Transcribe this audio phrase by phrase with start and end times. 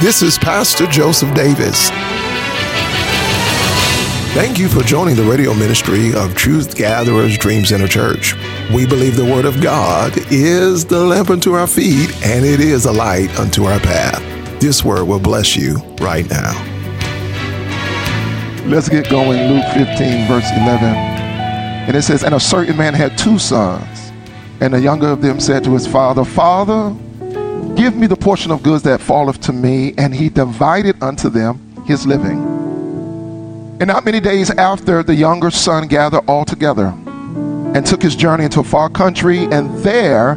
[0.00, 1.90] This is Pastor Joseph Davis.
[4.32, 8.34] Thank you for joining the radio ministry of Truth Gatherers Dream Center Church.
[8.72, 12.86] We believe the Word of God is the lamp unto our feet and it is
[12.86, 14.22] a light unto our path.
[14.58, 16.54] This word will bless you right now.
[18.64, 19.52] Let's get going.
[19.52, 20.82] Luke 15, verse 11.
[20.82, 24.12] And it says, And a certain man had two sons.
[24.62, 26.96] And the younger of them said to his father, Father,
[27.80, 29.94] Give me the portion of goods that falleth to me.
[29.96, 32.38] And he divided unto them his living.
[33.80, 36.88] And not many days after, the younger son gathered all together
[37.74, 40.36] and took his journey into a far country, and there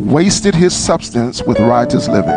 [0.00, 2.34] wasted his substance with riotous living.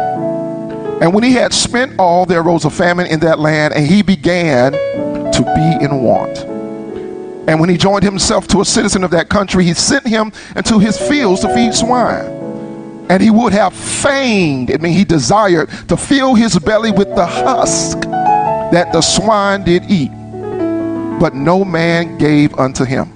[1.01, 4.03] And when he had spent all, there arose a famine in that land, and he
[4.03, 6.37] began to be in want.
[7.49, 10.77] And when he joined himself to a citizen of that country, he sent him into
[10.77, 12.42] his fields to feed swine
[13.09, 17.25] and he would have feigned, I mean, he desired to fill his belly with the
[17.25, 20.11] husk that the swine did eat,
[21.19, 23.11] but no man gave unto him.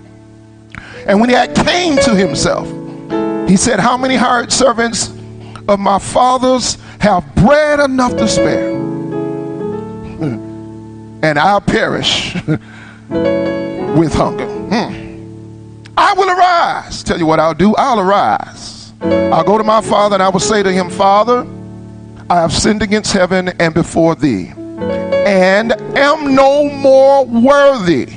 [1.08, 2.68] And when he had came to himself,
[3.50, 5.10] he said, How many hired servants
[5.68, 8.76] of my father's have bread enough to spare?
[11.24, 12.36] And I'll perish
[13.10, 14.48] with hunger.
[14.48, 15.08] Hmm.
[15.98, 17.04] I will arise.
[17.04, 17.74] Tell you what I'll do.
[17.76, 21.46] I'll arise I'll go to my father and I will say to him, Father,
[22.30, 28.10] I have sinned against heaven and before thee, and am no more worthy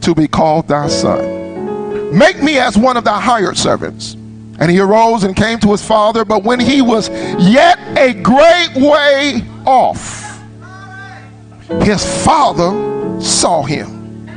[0.00, 2.16] to be called thy son.
[2.16, 4.14] Make me as one of thy hired servants.
[4.60, 7.08] And he arose and came to his father, but when he was
[7.40, 10.40] yet a great way off,
[11.82, 14.28] his father saw him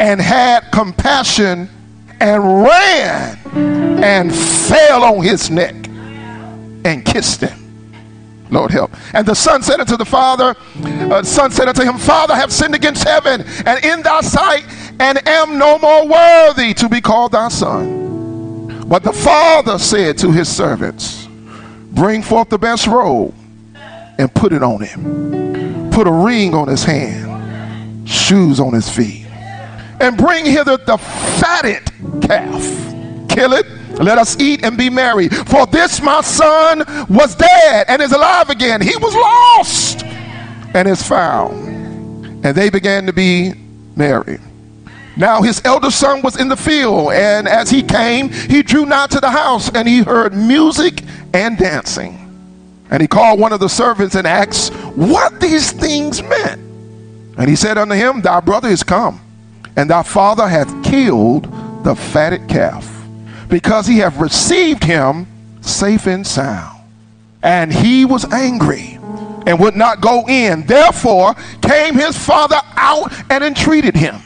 [0.00, 1.68] and had compassion
[2.20, 3.38] and ran
[4.02, 5.74] and fell on his neck
[6.84, 7.66] and kissed him.
[8.50, 8.92] Lord help.
[9.12, 12.52] And the son said unto the father, uh, son said unto him, Father, I have
[12.52, 14.64] sinned against heaven and in thy sight,
[15.00, 18.84] and am no more worthy to be called thy son.
[18.86, 23.34] But the father said to his servants, Bring forth the best robe
[24.18, 25.90] and put it on him.
[25.90, 29.25] Put a ring on his hand, shoes on his feet,
[30.00, 31.82] and bring hither the fatted
[32.22, 32.86] calf
[33.36, 33.66] kill it.
[34.02, 35.28] Let us eat and be merry.
[35.28, 38.80] For this my son was dead and is alive again.
[38.80, 40.04] He was lost
[40.74, 42.44] and is found.
[42.44, 43.52] And they began to be
[43.94, 44.38] merry.
[45.16, 49.06] Now his elder son was in the field, and as he came, he drew nigh
[49.06, 51.02] to the house, and he heard music
[51.32, 52.22] and dancing.
[52.90, 56.60] And he called one of the servants and asked what these things meant.
[57.38, 59.20] And he said unto him, Thy brother is come,
[59.76, 61.44] and thy father hath killed
[61.84, 62.90] the fatted calf
[63.48, 65.26] because he hath received him
[65.60, 66.80] safe and sound.
[67.42, 68.98] And he was angry
[69.46, 70.66] and would not go in.
[70.66, 74.16] Therefore came his father out and entreated him.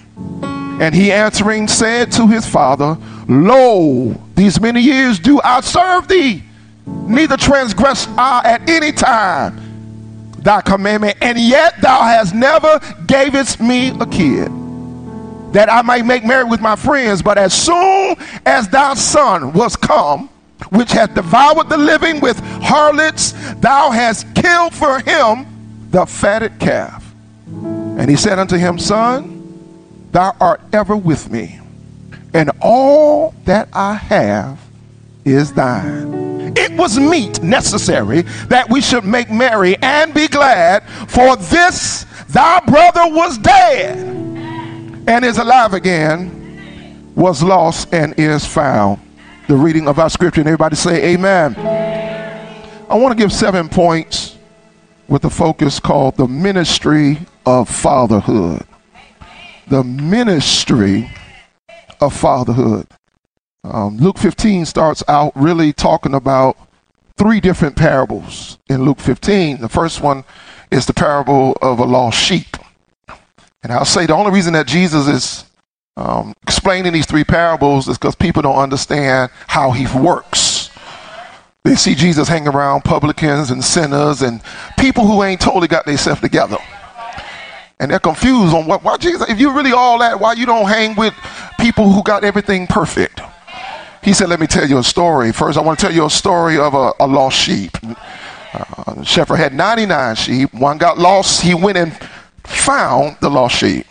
[0.81, 2.97] And he answering said to his father,
[3.29, 6.43] Lo, these many years do I serve thee,
[6.87, 9.67] neither transgress I at any time
[10.39, 14.51] thy commandment, and yet thou hast never gavest me a kid
[15.53, 17.23] that I might make merry with my friends.
[17.23, 18.17] But as soon
[18.47, 20.29] as thy son was come,
[20.71, 25.47] which hath devoured the living with harlots, thou hast killed for him
[25.91, 27.05] the fatted calf.
[27.47, 31.61] And he said unto him, Son, thou art ever with me,
[32.33, 34.61] and all that I have
[35.25, 36.55] is thine.
[36.57, 42.61] It was meet necessary that we should make merry and be glad, for this thy
[42.61, 44.30] brother was dead
[45.07, 49.01] and is alive again, was lost and is found.
[49.49, 51.57] The reading of our scripture, and everybody say amen.
[52.89, 54.37] I want to give seven points
[55.09, 58.65] with a focus called the ministry of fatherhood.
[59.69, 61.11] The ministry
[62.01, 62.87] of fatherhood.
[63.65, 66.57] Um, Luke 15 starts out really talking about
[67.17, 69.61] three different parables in Luke 15.
[69.61, 70.25] The first one
[70.71, 72.57] is the parable of a lost sheep.
[73.63, 75.45] And I'll say the only reason that Jesus is
[75.97, 80.71] um, explaining these three parables is because people don't understand how he works.
[81.63, 84.41] They see Jesus hanging around publicans and sinners and
[84.79, 86.57] people who ain't totally got themselves together.
[87.79, 90.69] And they're confused on what, why Jesus, if you're really all that, why you don't
[90.69, 91.15] hang with
[91.59, 93.21] people who got everything perfect?
[94.03, 95.33] He said, Let me tell you a story.
[95.33, 97.77] First, I want to tell you a story of a, a lost sheep.
[98.53, 100.55] Uh, shepherd had 99 sheep.
[100.55, 101.43] One got lost.
[101.43, 101.93] He went and
[102.45, 103.87] found the lost sheep.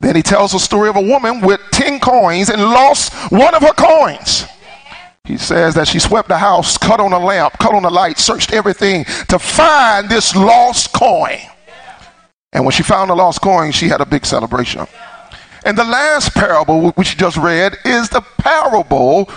[0.00, 3.62] Then he tells the story of a woman with 10 coins and lost one of
[3.62, 4.46] her coins.
[5.24, 8.18] he says that she swept the house, cut on a lamp, cut on a light,
[8.18, 11.38] searched everything to find this lost coin.
[12.52, 14.86] And when she found the lost coin, she had a big celebration.
[15.64, 19.28] And the last parable, which you just read, is the parable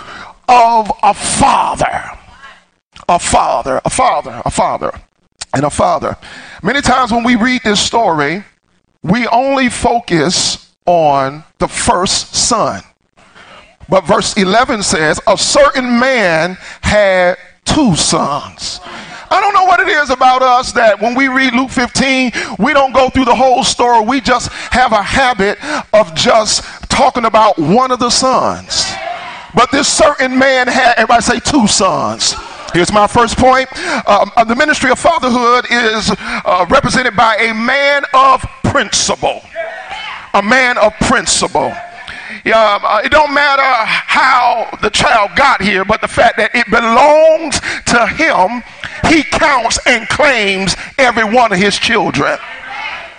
[0.48, 2.02] of a father.
[3.08, 4.92] A father, a father, a father,
[5.54, 6.16] and a father.
[6.62, 8.44] Many times when we read this story,
[9.02, 12.82] we only focus on the first son.
[13.88, 18.80] But verse 11 says, A certain man had two sons.
[19.30, 22.72] I don't know what it is about us that when we read Luke 15, we
[22.72, 24.04] don't go through the whole story.
[24.04, 25.58] We just have a habit
[25.92, 28.84] of just talking about one of the sons.
[29.54, 32.34] But this certain man had, everybody say, two sons.
[32.74, 33.68] Here's my first point.
[34.08, 39.42] Um, uh, the ministry of fatherhood is uh, represented by a man of principle.
[40.34, 41.72] A man of principle.
[42.44, 46.66] Yeah, uh, it don't matter how the child got here, but the fact that it
[46.68, 47.60] belongs
[47.94, 48.64] to him,
[49.08, 52.38] he counts and claims every one of his children.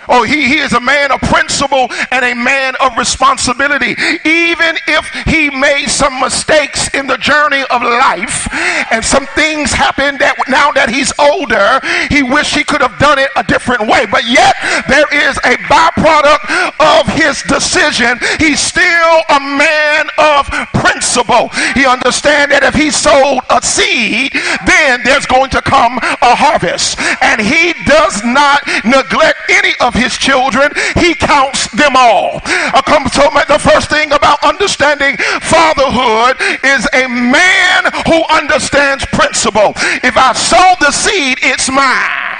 [0.08, 3.96] Oh, he, he is a man of principle and a man of responsibility.
[4.24, 8.48] Even if he made some mistakes in the journey of life
[8.92, 13.18] and some things happened that now that he's older, he wish he could have done
[13.18, 14.06] it a different way.
[14.06, 14.54] But yet
[14.88, 16.44] there is a byproduct
[16.78, 18.18] of his decision.
[18.38, 21.50] He's still a man of principle.
[21.74, 24.32] He understands that if he sowed a seed,
[24.66, 26.98] then there's going to come a harvest.
[27.22, 32.40] And he does not neglect any of his children, he counts them all.
[32.44, 39.72] I come to the first thing about understanding fatherhood is a man who understands principle.
[40.04, 42.35] If I sow the seed, it's mine.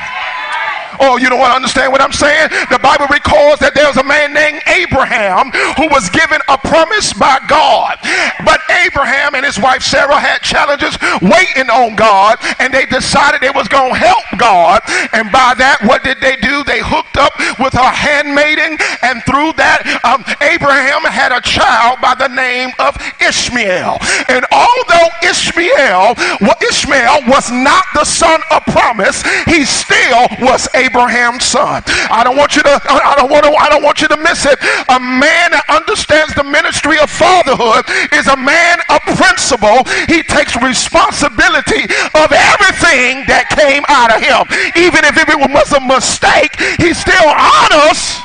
[1.00, 2.50] Oh, you don't want to understand what I'm saying?
[2.70, 7.12] The Bible records that there was a man named Abraham who was given a promise
[7.12, 7.98] by God.
[8.44, 13.54] But Abraham and his wife Sarah had challenges waiting on God, and they decided they
[13.54, 14.82] was going to help God.
[15.12, 16.64] And by that, what did they do?
[16.64, 22.14] They hooked up with her handmaiden, and through that, um, Abraham had a child by
[22.14, 23.98] the name of Ishmael.
[24.28, 30.85] And although Ishmael, well, Ishmael was not the son of promise, he still was a
[30.86, 31.82] Abraham's son.
[32.10, 34.46] I don't want you to I don't want to I don't want you to miss
[34.46, 34.58] it.
[34.88, 37.84] A man that understands the ministry of fatherhood
[38.14, 39.82] is a man of principle.
[40.06, 44.46] He takes responsibility of everything that came out of him.
[44.78, 48.22] Even if it was a mistake, he still honors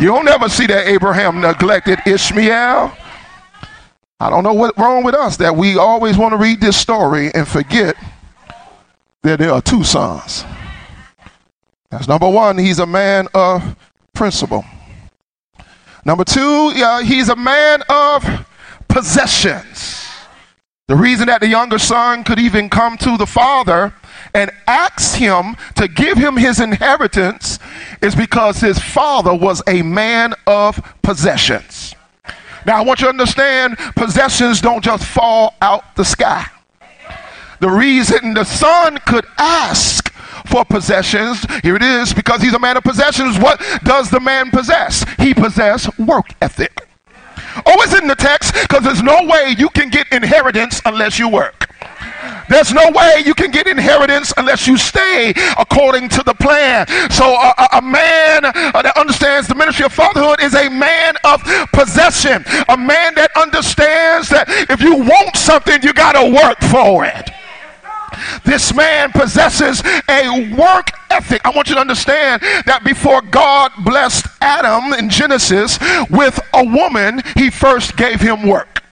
[0.00, 2.96] You don't ever see that Abraham neglected Ishmael.
[4.20, 7.32] I don't know what's wrong with us that we always want to read this story
[7.34, 7.96] and forget
[9.22, 10.44] that there are two sons.
[11.90, 13.76] That's number one, he's a man of
[14.12, 14.64] principle.
[16.04, 18.24] Number two, yeah, he's a man of
[18.88, 20.06] possessions.
[20.86, 23.92] The reason that the younger son could even come to the father
[24.34, 27.58] and ask him to give him his inheritance
[28.00, 31.94] is because his father was a man of possessions.
[32.66, 36.46] Now, I want you to understand possessions don't just fall out the sky.
[37.60, 40.12] The reason the son could ask
[40.46, 43.38] for possessions, here it is, because he's a man of possessions.
[43.38, 45.04] What does the man possess?
[45.18, 46.86] He possess work ethic.
[47.66, 51.28] Oh, it's in the text because there's no way you can get inheritance unless you
[51.28, 51.68] work.
[52.48, 56.86] There's no way you can get inheritance unless you stay according to the plan.
[57.10, 61.42] So a, a man uh, that understands the ministry of fatherhood is a man of
[61.72, 67.04] possession, a man that understands that if you want something, you got to work for
[67.04, 67.30] it.
[68.44, 71.40] This man possesses a work ethic.
[71.44, 75.78] I want you to understand that before God blessed Adam in Genesis
[76.10, 78.82] with a woman, he first gave him work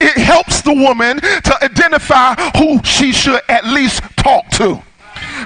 [0.00, 4.82] it helps the woman to identify who she should at least talk to.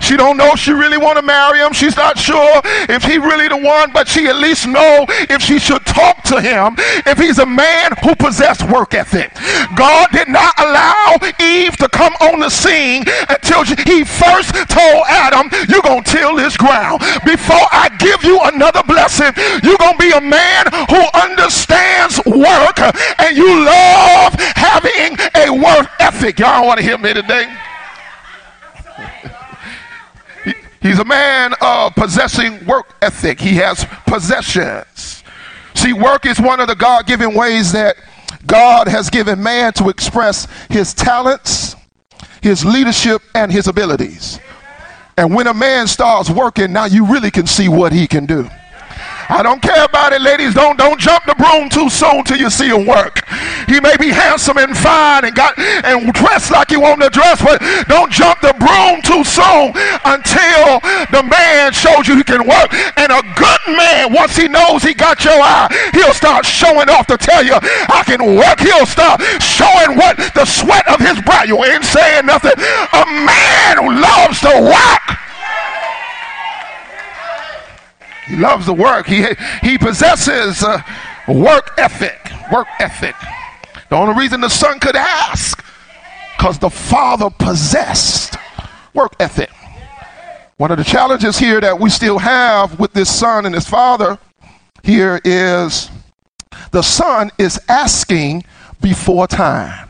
[0.00, 1.72] She don't know if she really want to marry him.
[1.72, 5.58] She's not sure if he really the one, but she at least know if she
[5.58, 9.32] should talk to him if he's a man who possessed work ethic.
[9.76, 15.50] God did not allow Eve to come on the scene until he first told Adam,
[15.68, 17.00] you're going to till this ground.
[17.24, 19.32] Before I give you another blessing,
[19.62, 22.78] you're going to be a man who understands work
[23.18, 26.38] and you love having a work ethic.
[26.38, 27.52] Y'all want to hear me today?
[30.84, 33.40] He's a man of possessing work ethic.
[33.40, 35.24] He has possessions.
[35.72, 37.96] See, work is one of the God given ways that
[38.44, 41.74] God has given man to express his talents,
[42.42, 44.38] his leadership, and his abilities.
[45.16, 48.46] And when a man starts working, now you really can see what he can do.
[49.28, 50.54] I don't care about it, ladies.
[50.54, 53.26] Don't don't jump the broom too soon till you see him work.
[53.68, 57.40] He may be handsome and fine and got and dressed like you want to dress,
[57.42, 59.72] but don't jump the broom too soon
[60.04, 62.72] until the man shows you he can work.
[62.96, 67.06] And a good man, once he knows he got your eye, he'll start showing off
[67.08, 68.60] to tell you I can work.
[68.60, 71.44] He'll start showing what the sweat of his brow.
[71.44, 72.56] You ain't saying nothing.
[72.92, 75.23] A man who loves to work
[78.26, 79.06] he loves the work.
[79.06, 79.26] He,
[79.62, 80.82] he possesses uh,
[81.28, 82.30] work ethic.
[82.52, 83.14] Work ethic.
[83.90, 85.64] The only reason the son could ask,
[86.36, 88.36] because the father possessed
[88.94, 89.50] work ethic.
[90.56, 94.18] One of the challenges here that we still have with this son and his father
[94.82, 95.90] here is
[96.70, 98.44] the son is asking
[98.80, 99.88] before time.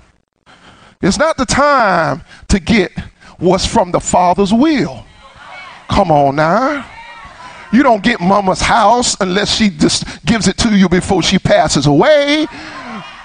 [1.03, 2.91] It's not the time to get
[3.39, 5.05] what's from the father's will.
[5.89, 6.87] Come on now.
[7.75, 11.87] You don't get mama's house unless she just gives it to you before she passes
[11.87, 12.47] away.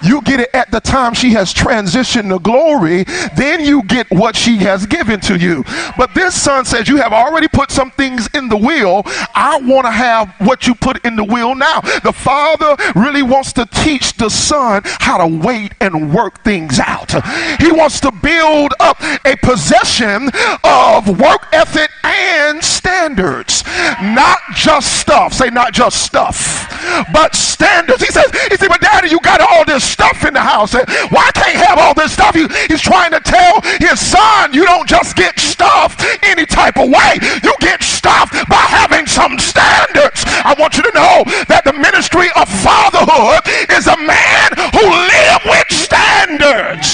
[0.02, 3.04] You get it at the time she has transitioned to glory,
[3.36, 5.64] then you get what she has given to you.
[5.96, 9.02] But this son says, You have already put some things in the will.
[9.34, 11.80] I want to have what you put in the will now.
[11.80, 17.12] The father really wants to teach the son how to wait and work things out.
[17.60, 20.30] He wants to build up a possession
[20.64, 23.64] of work ethic and standards,
[24.02, 25.32] not just stuff.
[25.34, 26.68] Say, not just stuff,
[27.12, 28.02] but standards.
[28.02, 30.74] He says, He said, But daddy, you got all this stuff in the house.
[30.74, 32.34] And why can't have all this stuff?
[32.34, 36.88] He, he's trying to tell his son, you don't just get stuff any type of
[36.88, 37.18] way.
[37.42, 40.24] You get stuff by having some standards.
[40.26, 45.44] I want you to know that the ministry of fatherhood is a man who lives
[45.44, 46.88] with standards.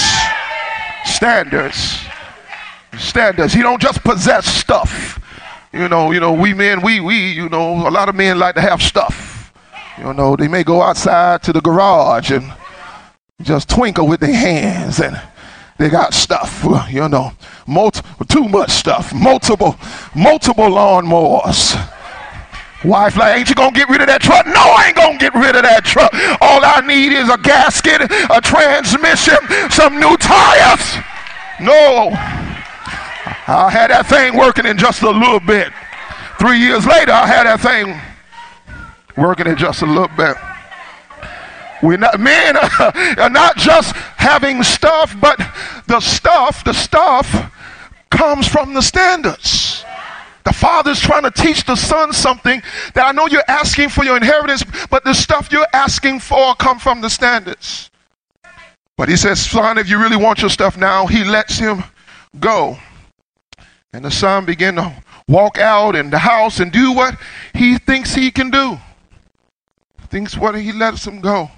[1.05, 2.05] Standards.
[2.97, 3.53] Standards.
[3.53, 5.19] He don't just possess stuff.
[5.73, 8.55] You know, you know, we men, we, we, you know, a lot of men like
[8.55, 9.53] to have stuff.
[9.97, 12.53] You know, they may go outside to the garage and
[13.43, 15.15] just twinkle with their hands and
[15.77, 17.31] they got stuff, you know,
[18.27, 19.75] too much stuff, multiple,
[20.15, 21.75] multiple lawnmowers.
[22.83, 24.47] Wife, like, ain't you gonna get rid of that truck?
[24.47, 26.11] No, I ain't gonna get rid of that truck.
[26.41, 29.37] All I need is a gasket, a transmission,
[29.69, 30.97] some new tires.
[31.61, 32.09] No,
[33.45, 35.71] I had that thing working in just a little bit.
[36.39, 38.01] Three years later, I had that thing
[39.15, 40.37] working in just a little bit.
[41.83, 42.69] We're not, men are
[43.19, 45.37] uh, not just having stuff, but
[45.87, 47.53] the stuff, the stuff
[48.09, 49.85] comes from the standards.
[50.43, 52.61] The father's trying to teach the son something
[52.93, 56.79] that I know you're asking for your inheritance, but the stuff you're asking for come
[56.79, 57.91] from the standards.
[58.95, 61.83] But he says, son, if you really want your stuff now, he lets him
[62.39, 62.77] go.
[63.93, 64.93] And the son began to
[65.27, 67.15] walk out in the house and do what
[67.53, 68.79] he thinks he can do.
[70.09, 71.51] Thinks what he lets him go.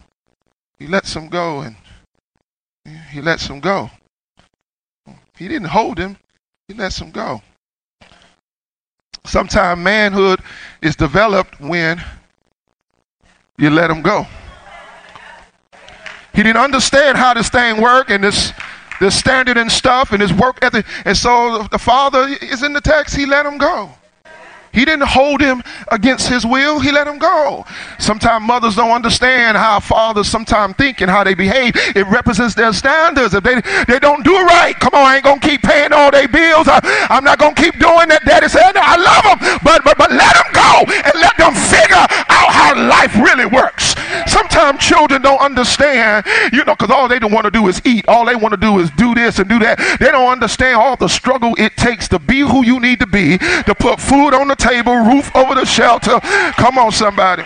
[0.80, 1.76] He lets him go and
[3.12, 3.92] he lets him go.
[5.38, 6.18] He didn't hold him,
[6.68, 7.42] he lets him go.
[9.26, 10.40] Sometimes manhood
[10.82, 12.02] is developed when
[13.58, 14.26] you let him go.
[16.34, 18.54] He didn't understand how this thing worked and this
[19.00, 20.86] this standard and stuff and his work ethic.
[21.06, 23.90] And so the father is in the text, he let him go.
[24.74, 26.80] He didn't hold him against his will.
[26.80, 27.66] He let him go.
[28.00, 31.74] Sometimes mothers don't understand how fathers sometimes think and how they behave.
[31.96, 33.34] It represents their standards.
[33.34, 36.12] If they, they don't do right, come on, I ain't going to keep paying all
[36.12, 36.68] their bills.
[36.68, 38.24] I, am not going to keep doing that.
[38.26, 42.06] Daddy said, I love them, but, but, but let them go and let them figure
[42.30, 43.96] out how life really works.
[44.28, 48.08] Sometimes children don't understand, you know, because all they don't want to do is eat.
[48.08, 49.78] All they want to do is do this and do that.
[50.00, 53.38] They don't understand all the struggle it takes to be who you need to be,
[53.38, 56.20] to put food on the table, roof over the shelter.
[56.54, 57.44] Come on, somebody.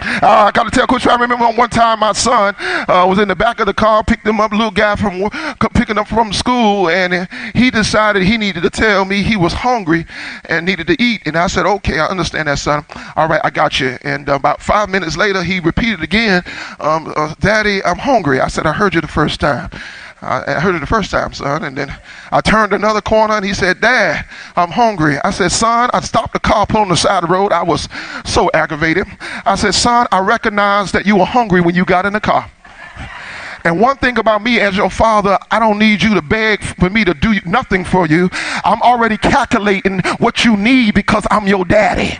[0.00, 3.28] Uh, I got to tell Coach, I remember one time my son uh, was in
[3.28, 5.28] the back of the car, picked him up, little guy from
[5.74, 10.06] picking up from school, and he decided he needed to tell me he was hungry
[10.44, 11.22] and needed to eat.
[11.26, 12.84] And I said, okay, I understand that, son.
[13.16, 13.98] All right, I got you.
[14.02, 16.42] And uh, about five minutes later, he repeated again,
[16.80, 18.40] um, uh, Daddy, I'm hungry.
[18.40, 19.70] I said, I heard you the first time.
[20.20, 21.62] I heard it the first time, son.
[21.62, 21.96] And then
[22.32, 25.16] I turned another corner and he said, Dad, I'm hungry.
[25.22, 27.52] I said, Son, I stopped the car, pulled on the side of the road.
[27.52, 27.88] I was
[28.24, 29.06] so aggravated.
[29.20, 32.50] I said, Son, I recognize that you were hungry when you got in the car.
[33.64, 36.90] And one thing about me as your father, I don't need you to beg for
[36.90, 38.28] me to do nothing for you.
[38.64, 42.18] I'm already calculating what you need because I'm your daddy.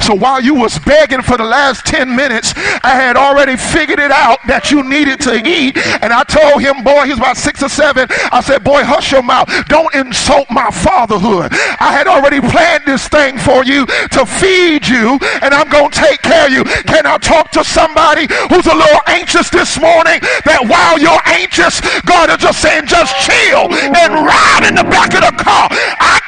[0.00, 4.10] So while you was begging for the last 10 minutes, I had already figured it
[4.10, 5.76] out that you needed to eat.
[6.02, 8.08] And I told him, boy, he was about six or seven.
[8.32, 9.48] I said, boy, hush your mouth.
[9.68, 11.52] Don't insult my fatherhood.
[11.80, 15.98] I had already planned this thing for you to feed you, and I'm going to
[15.98, 16.64] take care of you.
[16.64, 21.80] Can I talk to somebody who's a little anxious this morning that while you're anxious,
[22.04, 25.68] God is just saying, just chill and ride in the back of the car.
[25.70, 26.20] I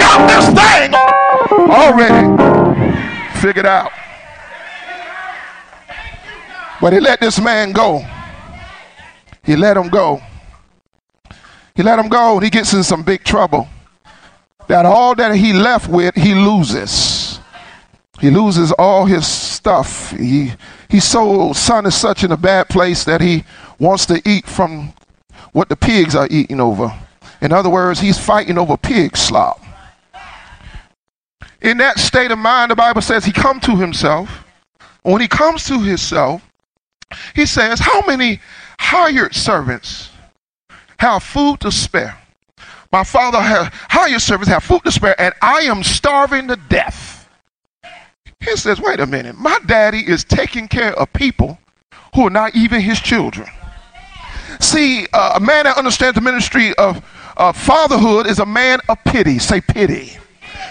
[0.00, 0.94] got this thing
[1.70, 2.55] already
[3.46, 3.92] figured out.
[6.80, 8.04] But he let this man go.
[9.44, 10.20] He let him go.
[11.76, 13.68] He let him go and he gets in some big trouble.
[14.66, 17.38] That all that he left with, he loses.
[18.20, 20.10] He loses all his stuff.
[20.10, 20.52] He,
[20.88, 23.44] he's so, son is such in a bad place that he
[23.78, 24.92] wants to eat from
[25.52, 26.92] what the pigs are eating over.
[27.40, 29.60] In other words, he's fighting over pig slop.
[31.62, 34.44] In that state of mind, the Bible says he come to himself.
[35.02, 36.42] When he comes to himself,
[37.34, 38.40] he says, How many
[38.78, 40.10] hired servants
[40.98, 42.18] have food to spare?
[42.92, 47.28] My father has hired servants have food to spare, and I am starving to death.
[48.40, 51.58] He says, Wait a minute, my daddy is taking care of people
[52.14, 53.48] who are not even his children.
[54.60, 57.04] See, uh, a man that understands the ministry of
[57.36, 59.38] uh, fatherhood is a man of pity.
[59.38, 60.16] Say pity.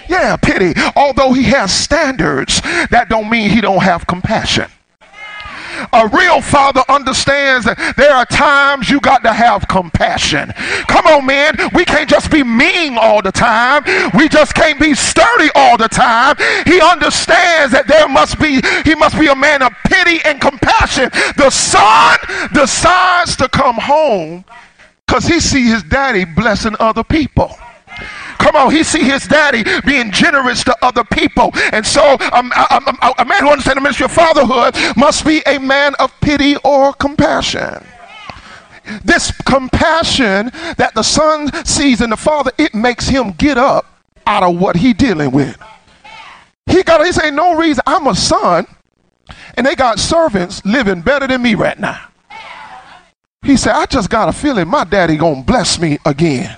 [0.09, 0.73] Yeah, pity.
[0.95, 4.69] Although he has standards, that don't mean he don't have compassion.
[5.91, 10.53] A real father understands that there are times you got to have compassion.
[10.87, 11.55] Come on, man.
[11.73, 13.83] We can't just be mean all the time.
[14.17, 16.37] We just can't be sturdy all the time.
[16.65, 21.09] He understands that there must be, he must be a man of pity and compassion.
[21.37, 22.17] The son
[22.53, 24.45] decides to come home
[25.05, 27.55] because he see his daddy blessing other people.
[28.39, 31.51] Come on, he see his daddy being generous to other people.
[31.71, 35.41] And so um, a, a, a man who understands the ministry of fatherhood must be
[35.45, 37.83] a man of pity or compassion
[39.03, 43.85] this compassion that the son sees in the father, it makes him get up
[44.27, 45.57] out of what he dealing with.
[46.67, 48.65] He got, he say, no reason, I'm a son,
[49.55, 52.09] and they got servants living better than me right now.
[53.43, 56.57] He said, I just got a feeling my daddy gonna bless me again.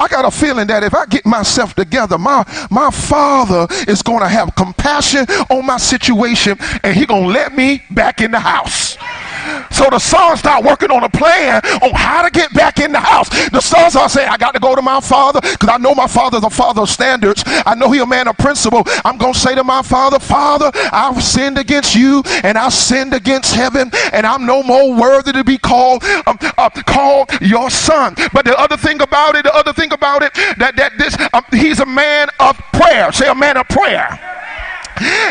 [0.00, 4.20] I got a feeling that if I get myself together, my, my father is going
[4.20, 8.40] to have compassion on my situation and he going to let me back in the
[8.40, 8.96] house.
[9.70, 13.00] So the son start working on a plan on how to get back in the
[13.00, 13.28] house.
[13.50, 16.06] The son start saying, I got to go to my father because I know my
[16.06, 17.42] father's a father of standards.
[17.46, 18.82] I know he a man of principle.
[19.04, 23.14] I'm going to say to my father, Father, I've sinned against you and I've sinned
[23.14, 28.14] against heaven and I'm no more worthy to be called um, uh, called your son.
[28.32, 31.44] But the other thing about it, the other thing about it, that, that this, um,
[31.52, 33.12] he's a man of prayer.
[33.12, 34.18] Say a man of prayer.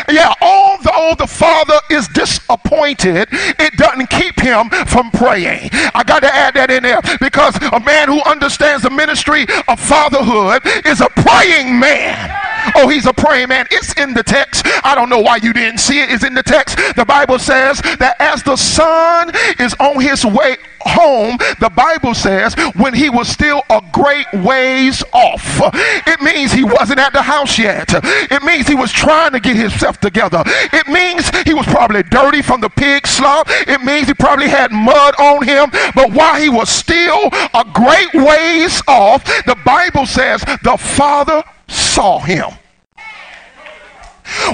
[0.08, 5.70] Yeah, although the father is disappointed, it doesn't keep him from praying.
[5.94, 9.78] I got to add that in there because a man who understands the ministry of
[9.78, 12.30] fatherhood is a praying man.
[12.76, 13.66] Oh, he's a praying man.
[13.70, 14.66] It's in the text.
[14.84, 16.10] I don't know why you didn't see it.
[16.10, 16.76] It's in the text.
[16.96, 22.54] The Bible says that as the son is on his way home, the Bible says,
[22.76, 25.60] when he was still a great ways off.
[26.06, 27.88] It means he wasn't at the house yet.
[27.92, 30.42] It means he was trying to get himself together.
[30.46, 33.46] It means he was probably dirty from the pig slop.
[33.50, 35.70] It means he probably had mud on him.
[35.94, 42.18] But while he was still a great ways off, the Bible says the Father saw
[42.18, 42.50] him.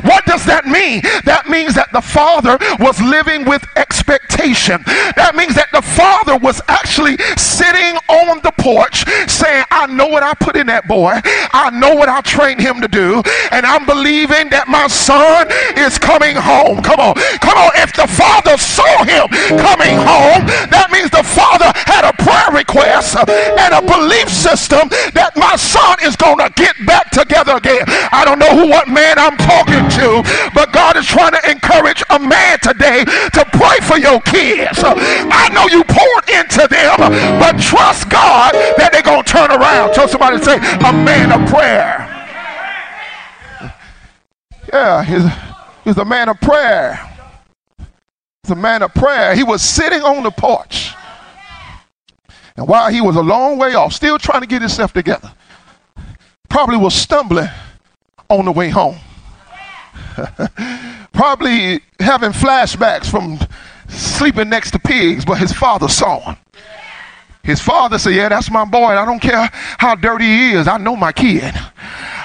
[0.02, 1.02] What does that mean?
[1.24, 4.82] That means that the father was living with expectation.
[5.16, 10.22] That means that the father was actually sitting on the porch saying, I know what
[10.22, 11.20] I put in that boy.
[11.52, 13.22] I know what I trained him to do.
[13.50, 16.82] And I'm believing that my son is coming home.
[16.82, 17.14] Come on.
[17.42, 17.70] Come on.
[17.76, 23.16] If the father saw him coming home, that means the father had a prayer request
[23.16, 27.84] and a belief system that my son is going to get back together again.
[28.12, 31.50] I don't know who, what man I'm talking talking to, but God is trying to
[31.50, 34.78] encourage a man today to pray for your kids.
[34.82, 36.96] I know you poured into them,
[37.38, 39.94] but trust God that they're going to turn around.
[39.94, 42.12] Tell somebody, to say, a man of prayer.
[44.72, 45.24] Yeah, he's,
[45.84, 46.98] he's a man of prayer.
[48.42, 49.34] He's a man of prayer.
[49.34, 50.92] He was sitting on the porch.
[52.56, 55.32] And while he was a long way off, still trying to get himself together,
[56.48, 57.48] probably was stumbling
[58.28, 58.96] on the way home.
[61.12, 63.38] Probably having flashbacks from
[63.88, 66.36] sleeping next to pigs, but his father saw him.
[67.46, 68.86] His father said, Yeah, that's my boy.
[68.86, 69.48] I don't care
[69.78, 70.66] how dirty he is.
[70.66, 71.54] I know my kid.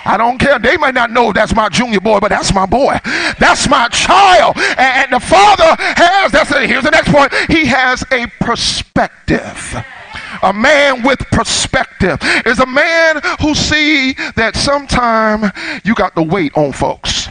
[0.04, 0.58] I don't care.
[0.58, 2.98] They might not know that's my junior boy, but that's my boy.
[3.40, 4.58] That's my child.
[4.58, 6.50] And, and the father has, that's.
[6.50, 7.34] Here's the next point.
[7.50, 9.76] He has a perspective.
[10.42, 15.52] A man with perspective is a man who see that sometime
[15.84, 17.28] you got to wait on folks.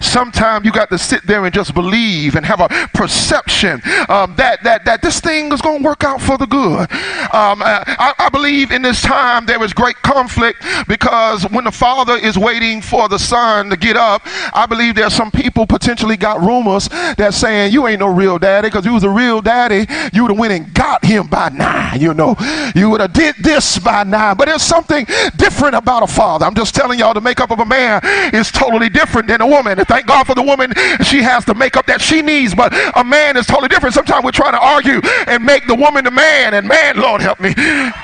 [0.00, 4.58] Sometimes you got to sit there and just believe and have a perception um, that,
[4.62, 6.90] that, that this thing is going to work out for the good.
[7.32, 12.16] Um, I, I believe in this time there is great conflict because when the father
[12.16, 14.22] is waiting for the son to get up,
[14.54, 18.68] I believe there's some people potentially got rumors that saying you ain't no real daddy
[18.68, 21.94] because you was a real daddy, you would have went and got him by now.
[21.94, 22.36] You know,
[22.74, 24.34] you would have did this by now.
[24.34, 25.06] But there's something
[25.36, 26.46] different about a father.
[26.46, 28.00] I'm just telling y'all the makeup of a man
[28.34, 29.78] is totally different than a woman woman.
[29.78, 30.72] And thank God for the woman.
[31.04, 32.54] She has the makeup that she needs.
[32.54, 33.94] But a man is totally different.
[33.94, 36.54] Sometimes we're trying to argue and make the woman the man.
[36.54, 37.54] And man, Lord help me.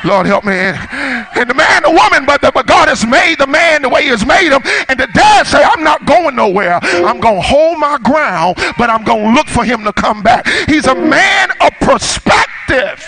[0.04, 0.54] Lord help me.
[0.54, 2.26] And the man the woman.
[2.26, 4.62] But, the, but God has made the man the way he has made him.
[4.88, 6.78] And the dad say, I'm not going nowhere.
[6.82, 8.56] I'm going to hold my ground.
[8.78, 10.46] But I'm going to look for him to come back.
[10.68, 13.02] He's a man of perspective.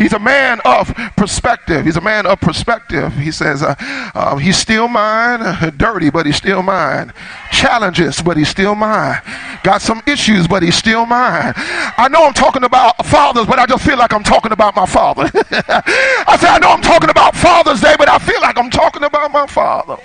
[0.00, 1.84] He's a man of perspective.
[1.84, 3.12] He's a man of perspective.
[3.16, 3.74] He says, uh,
[4.14, 5.40] uh, He's still mine,
[5.76, 7.12] dirty, but he's still mine.
[7.52, 9.20] Challenges, but he's still mine.
[9.62, 11.52] Got some issues, but he's still mine.
[11.54, 14.86] I know I'm talking about fathers, but I just feel like I'm talking about my
[14.86, 15.30] father.
[15.34, 19.04] I say, I know I'm talking about Father's Day, but I feel like I'm talking
[19.04, 19.98] about my father.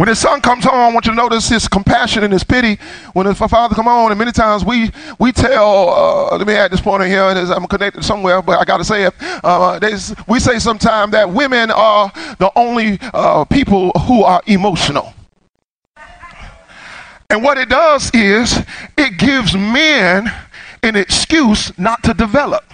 [0.00, 2.78] When his son comes home, I want you to notice his compassion and his pity.
[3.12, 6.72] When his father come on, and many times we we tell, uh, let me add
[6.72, 9.14] this point in here, I'm connected somewhere, but I got to say it.
[9.44, 9.78] Uh,
[10.26, 15.12] we say sometimes that women are the only uh, people who are emotional.
[17.28, 18.58] And what it does is
[18.96, 20.32] it gives men
[20.82, 22.64] an excuse not to develop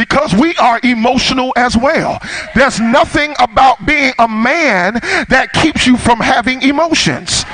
[0.00, 2.18] because we are emotional as well.
[2.54, 4.94] There's nothing about being a man
[5.28, 7.44] that keeps you from having emotions.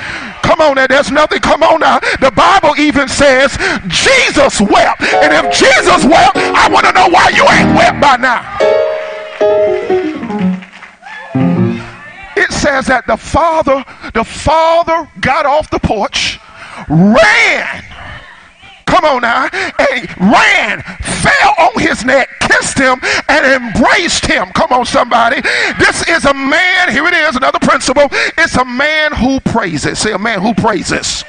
[0.44, 1.40] Come on now, there's nothing.
[1.40, 1.98] Come on now.
[1.98, 5.02] The Bible even says Jesus wept.
[5.02, 8.46] And if Jesus wept, I want to know why you ain't wept by now.
[12.36, 16.38] It says that the father, the father got off the porch,
[16.88, 17.82] ran
[18.86, 24.50] come on now, and ran, fell on his neck, kissed him, and embraced him.
[24.52, 25.42] Come on, somebody.
[25.78, 28.08] This is a man, here it is, another principle.
[28.38, 29.98] It's a man who praises.
[29.98, 31.24] Say, a man who praises.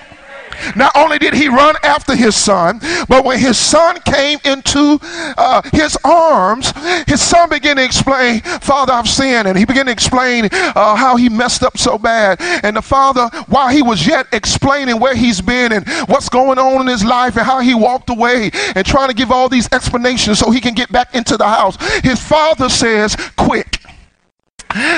[0.76, 5.00] Not only did he run after his son, but when his son came into
[5.38, 6.74] uh, his arms,
[7.08, 9.48] his son began to explain, Father, I've sinned.
[9.48, 12.42] And he began to explain uh, how he messed up so bad.
[12.64, 16.82] And the father, while he was yet explaining where he's been and what's going on
[16.82, 20.40] in his life and how he walked away and trying to give all these explanations
[20.40, 23.77] so he can get back into the house, his father says, Quick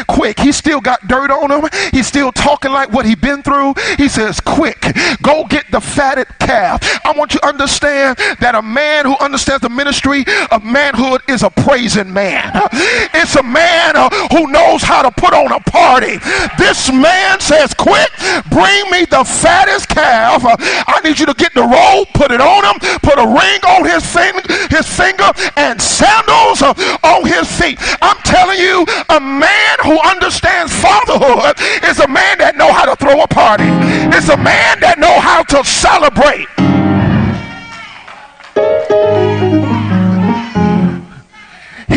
[0.08, 0.40] quick.
[0.40, 1.70] He still got dirt on him.
[1.92, 3.74] He's still talking like what he been through.
[3.98, 4.82] He says, quick,
[5.22, 6.80] go get the fatted calf.
[7.06, 11.44] I want you to understand that a man who understands the ministry of manhood is
[11.44, 12.52] a praising man.
[13.14, 16.18] It's a man uh, who knows how to put on a party.
[16.58, 18.10] This man says, quick,
[18.50, 20.44] bring me the fattest calf.
[20.46, 23.86] I need you to get the robe, put it on him, put a ring on
[23.86, 27.78] his, finger, his finger, and sandals uh, on his feet.
[28.02, 32.86] I'm telling you, a man man who understands fatherhood is a man that know how
[32.86, 33.70] to throw a party.
[34.16, 36.48] It's a man that know how to celebrate.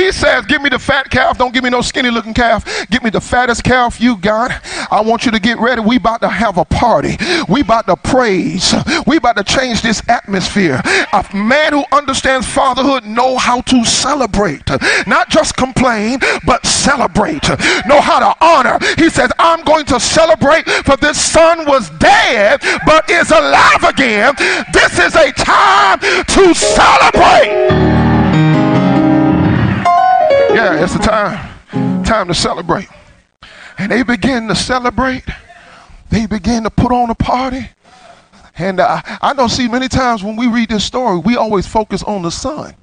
[0.03, 1.39] He says, Give me the fat calf.
[1.39, 2.89] Don't give me no skinny looking calf.
[2.91, 4.51] Give me the fattest calf you got.
[4.91, 5.81] I want you to get ready.
[5.81, 7.17] We about to have a party.
[7.49, 8.75] We about to praise.
[9.07, 10.83] We about to change this atmosphere.
[11.13, 14.69] A man who understands fatherhood know how to celebrate.
[15.07, 17.49] Not just complain, but celebrate.
[17.87, 18.79] Know how to honor.
[18.99, 24.35] He says, I'm going to celebrate for this son was dead, but is alive again.
[24.73, 27.93] This is a time to celebrate.
[30.63, 32.05] Yeah, it's the time.
[32.05, 32.87] Time to celebrate.
[33.79, 35.25] And they begin to celebrate.
[36.09, 37.69] They begin to put on a party.
[38.57, 42.05] And uh, I know, see, many times when we read this story, we always focus
[42.05, 42.77] on the son.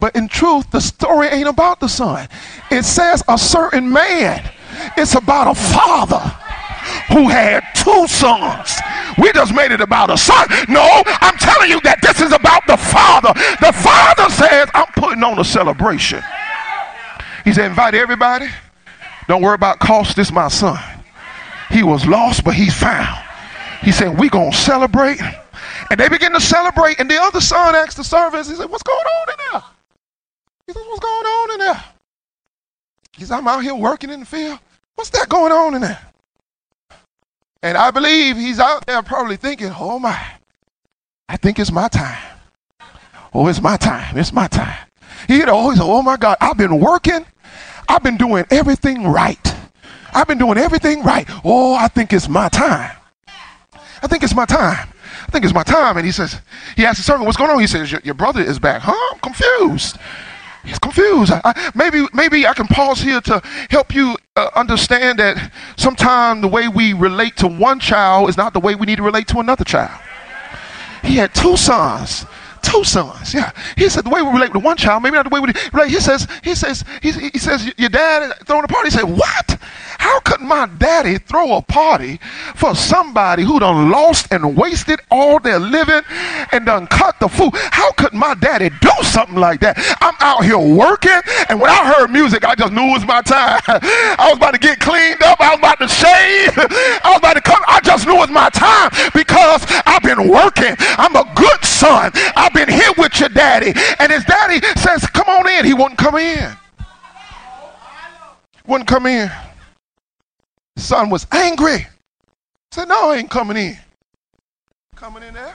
[0.00, 2.26] But in truth, the story ain't about the son.
[2.70, 4.50] It says a certain man.
[4.96, 6.20] It's about a father
[7.12, 8.80] who had two sons.
[9.18, 10.48] We just made it about a son.
[10.68, 13.34] No, I'm telling you that this is about the father.
[13.60, 16.22] The father says, I'm putting on a celebration.
[17.44, 18.46] He said, invite everybody.
[19.28, 20.16] Don't worry about cost.
[20.16, 20.78] This my son.
[21.70, 23.24] He was lost, but he's found.
[23.82, 25.20] He said, we going to celebrate.
[25.90, 27.00] And they begin to celebrate.
[27.00, 29.62] And the other son asked the servants, he said, what's going on in there?
[30.66, 31.84] He said, what's going on in there?
[33.16, 34.58] He said, I'm out here working in the field.
[34.94, 35.98] What's that going on in there?
[37.62, 40.20] And I believe he's out there probably thinking, oh my,
[41.28, 42.22] I think it's my time.
[43.32, 44.18] Oh, it's my time.
[44.18, 44.76] It's my time.
[45.28, 47.24] He'd oh, always, oh my God, I've been working.
[47.92, 49.54] I've been doing everything right.
[50.14, 51.28] I've been doing everything right.
[51.44, 52.90] Oh, I think it's my time.
[54.02, 54.88] I think it's my time.
[55.24, 55.98] I think it's my time.
[55.98, 56.40] And he says,
[56.74, 57.60] he asks the servant, what's going on?
[57.60, 58.80] He says, your, your brother is back.
[58.82, 58.94] Huh?
[59.12, 59.98] I'm confused.
[60.64, 61.32] He's confused.
[61.32, 66.40] I, I, maybe, maybe I can pause here to help you uh, understand that sometimes
[66.40, 69.28] the way we relate to one child is not the way we need to relate
[69.28, 70.00] to another child.
[71.04, 72.24] He had two sons
[72.62, 73.34] two sons.
[73.34, 73.52] Yeah.
[73.76, 75.90] He said the way we relate to one child, maybe not the way we relate.
[75.90, 78.88] He says, he says, he, he says, your dad throwing a party.
[78.88, 79.58] He said, what?
[80.02, 82.18] How could my daddy throw a party
[82.56, 86.02] for somebody who done lost and wasted all their living
[86.50, 87.52] and done cut the food?
[87.54, 89.78] How could my daddy do something like that?
[90.00, 93.22] I'm out here working, and when I heard music, I just knew it was my
[93.22, 93.60] time.
[93.68, 95.40] I was about to get cleaned up.
[95.40, 96.58] I was about to shave.
[96.58, 97.62] I was about to come.
[97.68, 100.74] I just knew it was my time because I've been working.
[100.98, 102.10] I'm a good son.
[102.34, 103.72] I've been here with your daddy.
[103.98, 105.64] And his daddy says, come on in.
[105.64, 106.56] He wouldn't come in.
[108.66, 109.30] Wouldn't come in
[110.76, 111.86] son was angry.
[112.70, 113.78] Said, No, I ain't coming in.
[114.94, 115.54] Coming in there.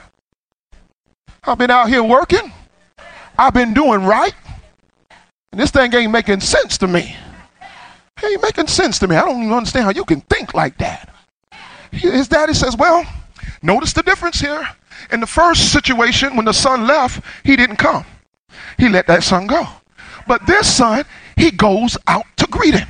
[1.44, 2.52] I've been out here working.
[3.38, 4.34] I've been doing right.
[5.52, 7.16] And this thing ain't making sense to me.
[8.22, 9.16] It ain't making sense to me.
[9.16, 11.14] I don't even understand how you can think like that.
[11.92, 13.04] His daddy says, Well,
[13.62, 14.68] notice the difference here.
[15.10, 18.04] In the first situation, when the son left, he didn't come.
[18.78, 19.66] He let that son go.
[20.26, 21.04] But this son,
[21.36, 22.88] he goes out to greet him.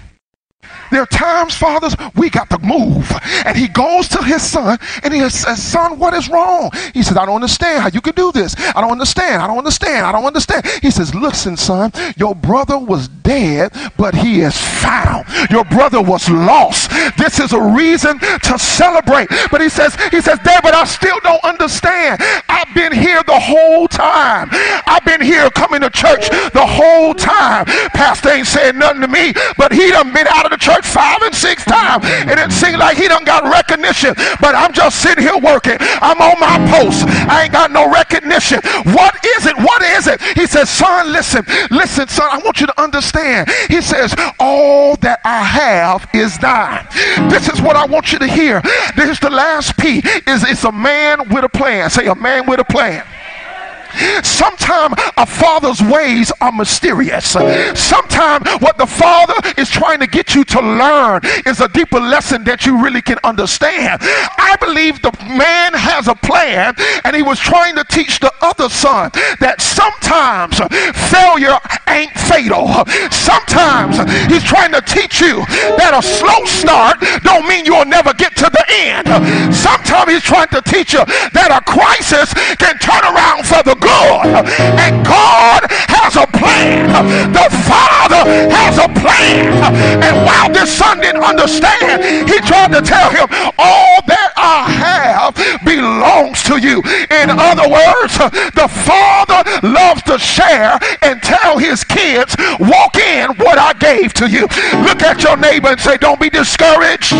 [0.90, 3.10] There are times, fathers, we got to move.
[3.44, 6.70] And he goes to his son and he says, Son, what is wrong?
[6.94, 8.54] He says, I don't understand how you can do this.
[8.74, 9.42] I don't understand.
[9.42, 10.06] I don't understand.
[10.06, 10.66] I don't understand.
[10.82, 15.26] He says, Listen, son, your brother was dead, but he is found.
[15.50, 16.90] Your brother was lost.
[17.16, 19.28] This is a reason to celebrate.
[19.50, 22.20] But he says, He says, Dad, but I still don't understand.
[22.48, 24.48] I've been here the whole time.
[24.52, 27.66] I've been here coming to church the whole time.
[27.94, 30.90] Pastor ain't saying nothing to me, but he done been out of the church church
[30.92, 34.14] five and six times, and it seems like he done got recognition.
[34.40, 35.76] But I'm just sitting here working.
[35.80, 37.04] I'm on my post.
[37.28, 38.60] I ain't got no recognition.
[38.84, 39.56] What is it?
[39.58, 40.20] What is it?
[40.36, 43.48] He says, son, listen, listen, son, I want you to understand.
[43.68, 46.86] He says, all that I have is thine.
[47.28, 48.62] This is what I want you to hear.
[48.96, 49.98] This is the last P.
[50.26, 51.90] Is it's a man with a plan.
[51.90, 53.04] Say a man with a plan.
[54.22, 57.26] Sometimes a father's ways are mysterious.
[57.74, 62.44] Sometimes what the father is trying to get you to learn is a deeper lesson
[62.44, 64.00] that you really can understand.
[64.02, 66.74] I believe the man has a plan
[67.04, 70.58] and he was trying to teach the other son that sometimes
[71.10, 72.68] failure ain't fatal.
[73.10, 73.98] Sometimes
[74.30, 75.44] he's trying to teach you
[75.80, 79.08] that a slow start don't mean you'll never get to the end.
[79.54, 84.46] Sometimes he's trying to teach you that a crisis can turn around for the good.
[84.78, 86.90] And God has a plan.
[87.32, 89.52] The Father has a plan.
[90.02, 95.34] And while this son didn't understand, he tried to tell him, all that I have
[95.64, 96.82] belongs to you.
[97.10, 98.16] In other words,
[98.54, 104.28] the Father loves to share and tell his kids, walk in what I gave to
[104.28, 104.42] you.
[104.84, 107.12] Look at your neighbor and say, don't be discouraged.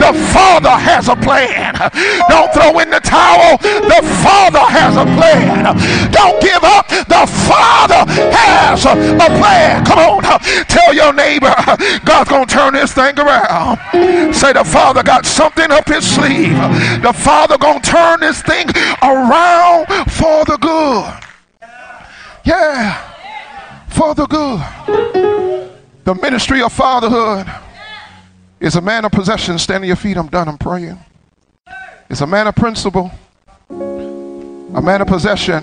[0.00, 1.74] The Father has a plan.
[2.28, 3.58] Don't throw in the towel.
[3.58, 5.76] The Father has a plan.
[6.10, 6.88] Don't give up.
[6.88, 8.02] The Father
[8.32, 8.94] has a
[9.38, 9.84] plan.
[9.84, 10.22] Come on.
[10.66, 11.54] Tell your neighbor
[12.04, 13.78] God's going to turn this thing around.
[14.34, 16.56] Say the Father got something up his sleeve.
[17.02, 18.68] The Father going to turn this thing
[19.02, 21.12] around for the good.
[22.44, 23.04] Yeah.
[23.88, 25.47] For the good.
[26.08, 27.46] The ministry of fatherhood
[28.60, 29.58] is a man of possession.
[29.58, 30.16] Stand on your feet.
[30.16, 30.48] I'm done.
[30.48, 30.98] I'm praying.
[32.08, 33.10] It's a man of principle,
[33.68, 35.62] a man of possession.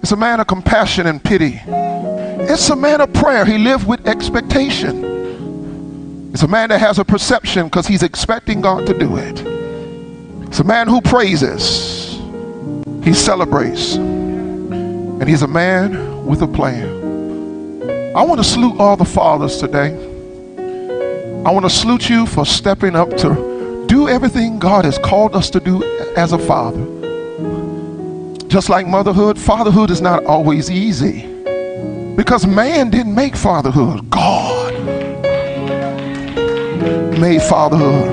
[0.00, 1.60] It's a man of compassion and pity.
[1.66, 3.44] It's a man of prayer.
[3.44, 6.30] He lived with expectation.
[6.32, 9.42] It's a man that has a perception because he's expecting God to do it.
[10.46, 12.16] It's a man who praises,
[13.02, 17.01] he celebrates, and he's a man with a plan.
[18.14, 19.94] I want to salute all the fathers today.
[21.46, 25.48] I want to salute you for stepping up to do everything God has called us
[25.48, 25.82] to do
[26.14, 26.84] as a father.
[28.48, 31.26] Just like motherhood, fatherhood is not always easy
[32.14, 34.74] because man didn't make fatherhood, God
[37.18, 38.12] made fatherhood.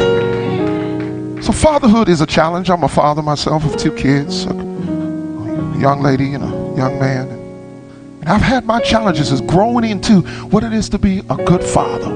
[1.43, 2.69] So, fatherhood is a challenge.
[2.69, 4.53] I'm a father myself of two kids a
[5.77, 7.38] young lady and a young man.
[8.29, 12.13] I've had my challenges as growing into what it is to be a good father.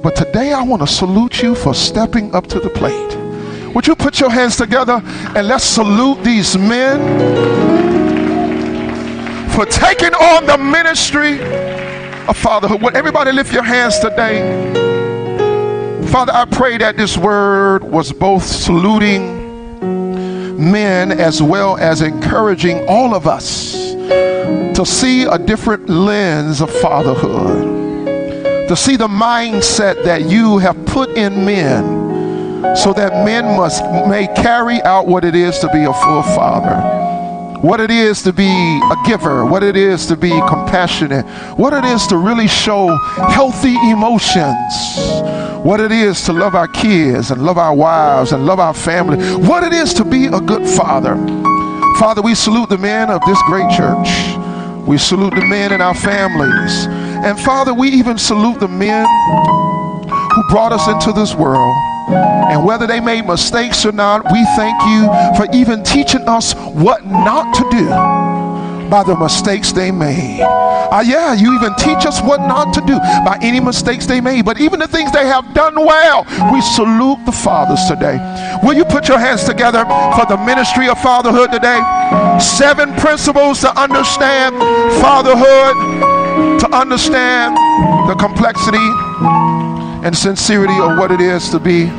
[0.00, 3.74] But today I want to salute you for stepping up to the plate.
[3.74, 7.00] Would you put your hands together and let's salute these men
[9.50, 11.40] for taking on the ministry
[12.28, 12.80] of fatherhood.
[12.82, 14.72] Would everybody lift your hands today?
[16.06, 19.80] Father, I pray that this word was both saluting
[20.70, 28.68] men as well as encouraging all of us to see a different lens of fatherhood,
[28.68, 34.26] to see the mindset that you have put in men so that men must may
[34.36, 37.06] carry out what it is to be a full father
[37.62, 41.24] what it is to be a giver, what it is to be compassionate,
[41.58, 42.96] what it is to really show
[43.30, 44.54] healthy emotions,
[45.64, 49.16] what it is to love our kids and love our wives and love our family,
[49.46, 51.16] what it is to be a good father.
[51.98, 54.08] Father, we salute the men of this great church.
[54.86, 56.86] We salute the men in our families.
[57.24, 59.06] And Father, we even salute the men
[60.10, 61.74] who brought us into this world.
[62.52, 67.06] And whether they made mistakes or not, we thank you for even teaching us what
[67.06, 68.45] not to do
[68.90, 70.40] by the mistakes they made.
[70.42, 74.44] Uh, yeah, you even teach us what not to do by any mistakes they made.
[74.44, 78.18] But even the things they have done well, we salute the fathers today.
[78.62, 79.84] Will you put your hands together
[80.16, 81.80] for the ministry of fatherhood today?
[82.40, 84.56] Seven principles to understand
[85.00, 87.56] fatherhood, to understand
[88.08, 88.86] the complexity
[90.06, 91.90] and sincerity of what it is to be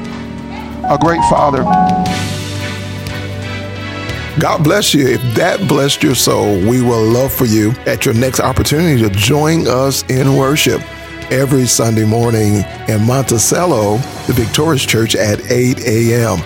[0.90, 1.64] a great father.
[4.40, 5.08] God bless you.
[5.08, 9.10] If that blessed your soul, we will love for you at your next opportunity to
[9.10, 10.82] join us in worship
[11.32, 13.98] every Sunday morning in Monticello,
[14.28, 16.40] the Victorious Church at 8 a.m.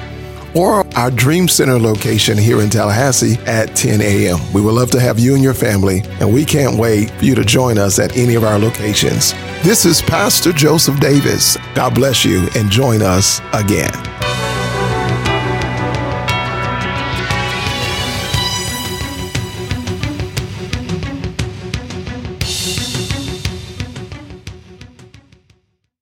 [0.56, 4.40] or our Dream Center location here in Tallahassee at 10 a.m.
[4.54, 7.36] We would love to have you and your family, and we can't wait for you
[7.36, 9.34] to join us at any of our locations.
[9.64, 11.58] This is Pastor Joseph Davis.
[11.76, 14.11] God bless you and join us again.